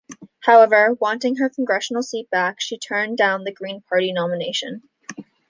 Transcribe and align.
However, 0.45 0.97
wanting 0.99 1.35
her 1.35 1.47
congressional 1.51 2.01
seat 2.01 2.27
back, 2.31 2.55
she 2.59 2.79
turned 2.79 3.17
down 3.19 3.43
the 3.43 3.53
Green 3.53 3.81
Party 3.81 4.11
nomination. 4.11 4.81